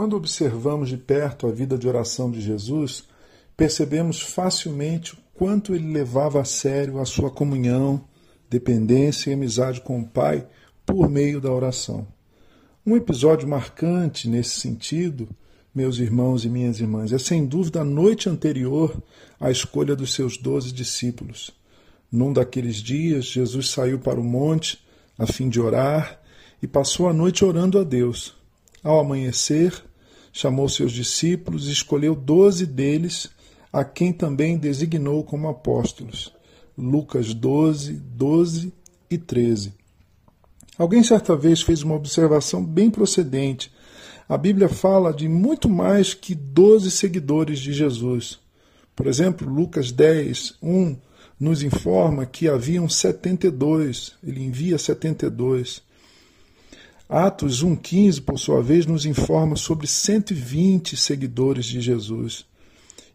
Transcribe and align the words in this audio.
Quando 0.00 0.16
observamos 0.16 0.88
de 0.88 0.96
perto 0.96 1.46
a 1.46 1.52
vida 1.52 1.76
de 1.76 1.86
oração 1.86 2.30
de 2.30 2.40
Jesus, 2.40 3.04
percebemos 3.54 4.18
facilmente 4.18 5.12
o 5.12 5.18
quanto 5.34 5.74
ele 5.74 5.92
levava 5.92 6.40
a 6.40 6.44
sério 6.44 6.98
a 6.98 7.04
sua 7.04 7.30
comunhão, 7.30 8.02
dependência 8.48 9.28
e 9.28 9.34
amizade 9.34 9.82
com 9.82 10.00
o 10.00 10.08
Pai 10.08 10.46
por 10.86 11.10
meio 11.10 11.38
da 11.38 11.52
oração. 11.52 12.08
Um 12.86 12.96
episódio 12.96 13.46
marcante 13.46 14.26
nesse 14.26 14.58
sentido, 14.58 15.28
meus 15.74 15.98
irmãos 15.98 16.46
e 16.46 16.48
minhas 16.48 16.80
irmãs, 16.80 17.12
é 17.12 17.18
sem 17.18 17.44
dúvida 17.44 17.82
a 17.82 17.84
noite 17.84 18.26
anterior 18.26 19.02
à 19.38 19.50
escolha 19.50 19.94
dos 19.94 20.14
seus 20.14 20.38
doze 20.38 20.72
discípulos. 20.72 21.50
Num 22.10 22.32
daqueles 22.32 22.76
dias, 22.76 23.26
Jesus 23.26 23.68
saiu 23.68 23.98
para 23.98 24.18
o 24.18 24.24
monte 24.24 24.82
a 25.18 25.26
fim 25.26 25.50
de 25.50 25.60
orar 25.60 26.18
e 26.62 26.66
passou 26.66 27.06
a 27.06 27.12
noite 27.12 27.44
orando 27.44 27.78
a 27.78 27.84
Deus. 27.84 28.34
Ao 28.82 28.98
amanhecer, 28.98 29.89
chamou 30.32 30.68
seus 30.68 30.92
discípulos 30.92 31.68
e 31.68 31.72
escolheu 31.72 32.14
doze 32.14 32.66
deles, 32.66 33.30
a 33.72 33.84
quem 33.84 34.12
também 34.12 34.58
designou 34.58 35.22
como 35.24 35.48
apóstolos. 35.48 36.32
Lucas 36.76 37.34
12, 37.34 37.92
12 37.92 38.72
e 39.10 39.18
13. 39.18 39.74
Alguém 40.78 41.02
certa 41.02 41.36
vez 41.36 41.60
fez 41.60 41.82
uma 41.82 41.94
observação 41.94 42.64
bem 42.64 42.90
procedente. 42.90 43.70
A 44.28 44.38
Bíblia 44.38 44.68
fala 44.68 45.12
de 45.12 45.28
muito 45.28 45.68
mais 45.68 46.14
que 46.14 46.34
doze 46.34 46.90
seguidores 46.90 47.58
de 47.58 47.72
Jesus. 47.72 48.38
Por 48.96 49.06
exemplo, 49.06 49.48
Lucas 49.48 49.92
10, 49.92 50.54
1 50.62 50.96
nos 51.38 51.62
informa 51.62 52.26
que 52.26 52.48
haviam 52.48 52.88
72, 52.88 54.12
ele 54.22 54.42
envia 54.42 54.78
72. 54.78 55.82
Atos 57.12 57.64
1,15, 57.64 58.22
por 58.22 58.38
sua 58.38 58.62
vez, 58.62 58.86
nos 58.86 59.04
informa 59.04 59.56
sobre 59.56 59.88
120 59.88 60.96
seguidores 60.96 61.64
de 61.64 61.80
Jesus. 61.80 62.46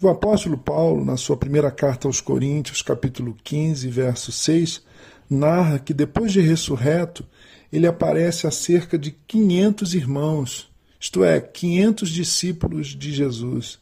O 0.00 0.08
apóstolo 0.08 0.56
Paulo, 0.56 1.04
na 1.04 1.16
sua 1.16 1.36
primeira 1.36 1.72
carta 1.72 2.06
aos 2.06 2.20
Coríntios, 2.20 2.82
capítulo 2.82 3.36
15, 3.42 3.88
verso 3.88 4.30
6, 4.30 4.80
narra 5.28 5.80
que 5.80 5.92
depois 5.92 6.32
de 6.32 6.40
ressurreto, 6.40 7.26
ele 7.72 7.84
aparece 7.84 8.46
a 8.46 8.52
cerca 8.52 8.96
de 8.96 9.10
500 9.26 9.94
irmãos, 9.94 10.70
isto 11.00 11.24
é, 11.24 11.40
500 11.40 12.10
discípulos 12.10 12.86
de 12.96 13.12
Jesus. 13.12 13.80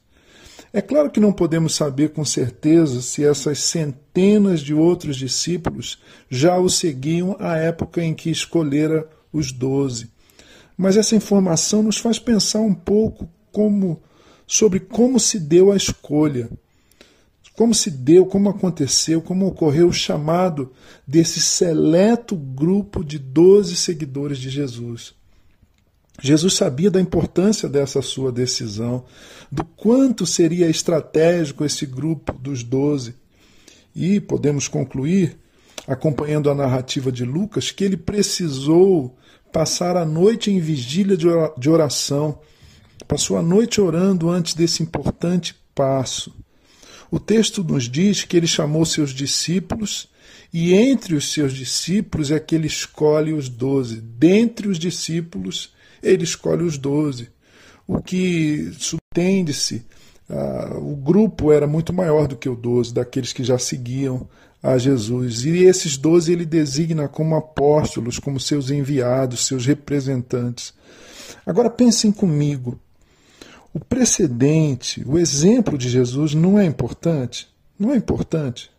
É 0.73 0.81
claro 0.81 1.11
que 1.11 1.21
não 1.21 1.33
podemos 1.35 1.75
saber 1.75 2.15
com 2.15 2.25
certeza 2.25 3.03
se 3.03 3.27
essas 3.27 3.59
centenas 3.59 4.61
de 4.61 4.73
outros 4.73 5.19
discípulos 5.19 5.99
já 6.31 6.57
o 6.59 6.71
seguiam 6.71 7.37
à 7.39 7.59
época 7.59 8.03
em 8.03 8.15
que 8.15 8.31
escolhera 8.31 9.07
os 9.33 9.53
doze. 9.53 10.11
Mas 10.77 10.97
essa 10.97 11.17
informação 11.17 11.83
nos 11.83 11.99
faz 11.99 12.19
pensar 12.19 12.61
um 12.61 12.75
pouco 12.75 13.29
como 13.51 14.01
sobre 14.47 14.81
como 14.81 15.21
se 15.21 15.39
deu 15.39 15.71
a 15.73 15.77
escolha, 15.77 16.49
como 17.55 17.75
se 17.75 17.91
deu, 17.91 18.25
como 18.25 18.49
aconteceu, 18.49 19.21
como 19.21 19.47
ocorreu 19.47 19.89
o 19.89 19.93
chamado 19.93 20.73
desse 21.07 21.41
seleto 21.41 22.37
grupo 22.37 23.05
de 23.05 23.19
doze 23.19 23.75
seguidores 23.75 24.39
de 24.39 24.49
Jesus. 24.49 25.13
Jesus 26.21 26.55
sabia 26.55 26.91
da 26.91 27.01
importância 27.01 27.69
dessa 27.69 28.03
sua 28.03 28.33
decisão, 28.33 29.05
do 29.51 29.65
quanto 29.65 30.27
seria 30.27 30.69
estratégico 30.69 31.65
esse 31.65 31.87
grupo 31.87 32.33
dos 32.33 32.63
doze. 32.63 33.15
E 33.95 34.21
podemos 34.21 34.67
concluir, 34.67 35.37
acompanhando 35.89 36.51
a 36.51 36.55
narrativa 36.55 37.11
de 37.11 37.25
Lucas, 37.25 37.73
que 37.73 37.83
ele 37.83 37.97
precisou 37.97 39.17
passar 39.51 39.97
a 39.97 40.05
noite 40.05 40.51
em 40.51 40.61
vigília 40.61 41.17
de 41.17 41.69
oração 41.69 42.39
Passou 43.09 43.39
a 43.39 43.43
noite 43.43 43.81
orando 43.81 44.29
antes 44.29 44.53
desse 44.53 44.83
importante 44.83 45.57
passo. 45.75 46.35
O 47.11 47.19
texto 47.19 47.65
nos 47.65 47.85
diz 47.85 48.23
que 48.23 48.37
ele 48.37 48.47
chamou 48.47 48.85
seus 48.85 49.11
discípulos 49.11 50.11
e 50.53 50.75
entre 50.75 51.15
os 51.15 51.33
seus 51.33 51.55
discípulos 51.55 52.31
é 52.31 52.39
que 52.39 52.55
ele 52.55 52.67
escolhe 52.67 53.33
os 53.33 53.49
doze. 53.49 54.03
Dentre 54.03 54.69
os 54.69 54.79
discípulos, 54.79 55.73
ele 56.03 56.25
escolhe 56.25 56.63
os 56.65 56.77
doze. 56.77 57.31
O 57.87 58.03
que 58.03 58.71
subtende-se, 58.79 59.87
uh, 60.29 60.77
o 60.77 60.95
grupo 60.95 61.51
era 61.51 61.67
muito 61.67 61.95
maior 61.95 62.29
do 62.29 62.37
que 62.37 62.49
o 62.49 62.55
doze, 62.55 62.93
daqueles 62.93 63.33
que 63.33 63.43
já 63.43 63.59
seguiam 63.59 64.29
a 64.63 64.77
Jesus. 64.77 65.45
E 65.45 65.65
esses 65.65 65.97
doze 65.97 66.33
ele 66.33 66.45
designa 66.45 67.09
como 67.09 67.37
apóstolos, 67.37 68.19
como 68.19 68.41
seus 68.41 68.71
enviados, 68.71 69.47
seus 69.47 69.67
representantes. 69.67 70.75
Agora 71.47 71.71
pensem 71.71 72.11
comigo. 72.11 72.79
O 73.73 73.81
precedente, 73.81 75.05
o 75.07 75.19
exemplo 75.19 75.77
de 75.77 75.89
Jesus 75.89 76.35
não 76.35 76.59
é 76.59 76.65
importante? 76.65 77.49
Não 77.79 77.93
é 77.93 77.97
importante? 77.97 78.71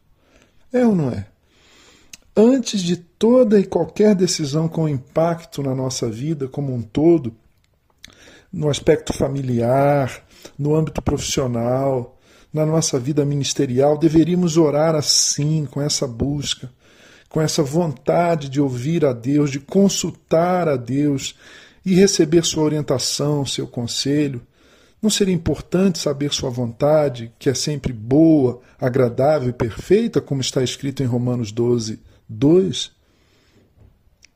É 0.74 0.86
ou 0.86 0.96
não 0.96 1.10
é? 1.10 1.28
Antes 2.36 2.82
de 2.82 2.96
toda 2.96 3.60
e 3.60 3.66
qualquer 3.66 4.16
decisão 4.16 4.68
com 4.68 4.90
impacto 4.90 5.62
na 5.62 5.76
nossa 5.76 6.10
vida 6.10 6.48
como 6.48 6.74
um 6.74 6.82
todo, 6.82 7.34
no 8.52 8.70
aspecto 8.70 9.14
familiar, 9.14 10.26
no 10.58 10.76
âmbito 10.76 11.02
profissional, 11.02 12.19
na 12.52 12.66
nossa 12.66 13.00
vida 13.00 13.24
ministerial, 13.24 13.98
deveríamos 13.98 14.58
orar 14.58 14.96
assim, 14.96 15.68
com 15.70 15.82
essa 15.82 16.08
busca, 16.08 16.72
com 17.30 17.40
essa 17.40 17.62
vontade 17.62 18.50
de 18.50 18.60
ouvir 18.60 19.06
a 19.06 19.14
Deus, 19.14 19.52
de 19.52 19.60
consultar 19.60 20.68
a 20.68 20.76
Deus 20.76 21.36
e 21.86 21.94
receber 21.94 22.44
sua 22.44 22.64
orientação, 22.64 23.46
seu 23.46 23.68
conselho, 23.68 24.42
não 25.02 25.10
seria 25.10 25.34
importante 25.34 25.98
saber 25.98 26.34
sua 26.34 26.50
vontade, 26.50 27.32
que 27.40 27.50
é 27.50 27.54
sempre 27.54 27.94
boa, 27.94 28.60
agradável 28.80 29.50
e 29.50 29.54
perfeita, 29.54 30.20
como 30.20 30.42
está 30.42 30.62
escrito 30.62 31.02
em 31.02 31.06
Romanos 31.06 31.52
12, 31.52 32.00
2? 32.28 32.92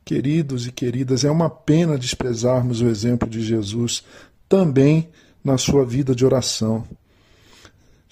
Queridos 0.05 0.65
e 0.65 0.71
queridas, 0.71 1.25
é 1.25 1.31
uma 1.31 1.49
pena 1.49 1.97
desprezarmos 1.97 2.81
o 2.81 2.87
exemplo 2.87 3.29
de 3.29 3.41
Jesus 3.41 4.03
também 4.47 5.09
na 5.43 5.57
sua 5.57 5.85
vida 5.85 6.15
de 6.15 6.25
oração. 6.25 6.85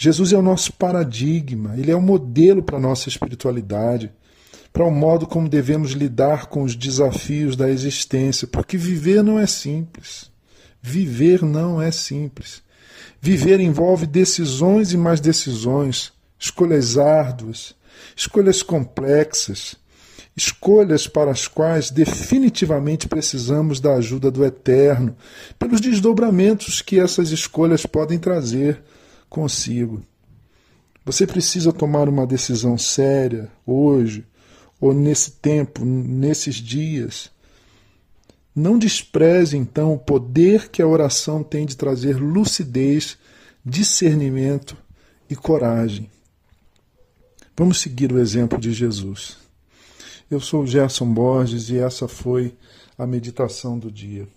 Jesus 0.03 0.34
é 0.34 0.35
o 0.35 0.41
nosso 0.41 0.73
paradigma, 0.73 1.78
ele 1.78 1.91
é 1.91 1.95
o 1.95 2.01
modelo 2.01 2.63
para 2.63 2.78
a 2.78 2.81
nossa 2.81 3.07
espiritualidade, 3.07 4.12
para 4.73 4.84
o 4.84 4.89
modo 4.89 5.28
como 5.28 5.47
devemos 5.47 5.91
lidar 5.91 6.47
com 6.47 6.63
os 6.63 6.75
desafios 6.75 7.56
da 7.56 7.69
existência, 7.69 8.47
porque 8.47 8.78
viver 8.78 9.22
não 9.22 9.38
é 9.38 9.45
simples. 9.45 10.31
Viver 10.81 11.44
não 11.44 11.79
é 11.79 11.91
simples. 11.91 12.63
Viver 13.22 13.59
envolve 13.59 14.07
decisões 14.07 14.91
e 14.91 14.97
mais 14.97 15.19
decisões, 15.19 16.11
escolhas 16.40 16.97
árduas, 16.97 17.75
escolhas 18.16 18.63
complexas, 18.63 19.75
escolhas 20.35 21.06
para 21.06 21.29
as 21.29 21.47
quais 21.47 21.91
definitivamente 21.91 23.07
precisamos 23.07 23.79
da 23.79 23.94
ajuda 23.94 24.31
do 24.31 24.44
Eterno, 24.44 25.16
pelos 25.59 25.79
desdobramentos 25.79 26.81
que 26.81 27.00
essas 27.00 27.29
escolhas 27.29 27.85
podem 27.85 28.17
trazer 28.17 28.81
consigo. 29.31 30.03
Você 31.06 31.25
precisa 31.25 31.72
tomar 31.72 32.09
uma 32.09 32.28
decisão 32.28 32.78
séria 32.78 33.50
hoje, 33.66 34.24
ou 34.80 34.94
nesse 34.94 35.31
tempo, 35.31 35.84
nesses 35.86 36.56
dias 36.56 37.31
não 38.53 38.78
despreze, 38.78 39.56
então, 39.56 39.94
o 39.94 39.97
poder 39.97 40.70
que 40.70 40.81
a 40.81 40.88
oração 40.88 41.41
tem 41.41 41.66
de 41.66 41.78
trazer 41.78 42.18
lucidez, 42.18 43.18
discernimento 43.66 44.75
e 45.30 45.36
coragem. 45.36 46.09
Vamos 47.56 47.80
seguir 47.80 48.12
o 48.12 48.20
exemplo 48.20 48.59
de 48.59 48.74
Jesus. 48.74 49.38
Eu 50.30 50.41
sou 50.41 50.68
Gerson 50.68 51.14
Borges 51.14 51.70
e 51.70 51.78
essa 51.78 52.08
foi 52.08 52.53
a 52.97 53.08
meditação 53.08 53.79
do 53.79 53.90
dia. 53.90 54.28